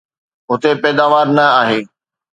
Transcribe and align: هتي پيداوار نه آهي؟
هتي 0.49 0.71
پيداوار 0.83 1.27
نه 1.37 1.45
آهي؟ 1.61 1.79